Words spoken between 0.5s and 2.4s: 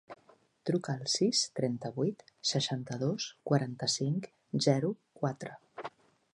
Truca al sis, trenta-vuit,